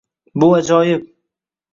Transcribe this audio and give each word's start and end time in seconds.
Bu 0.43 0.47
ajoyib 0.59 1.05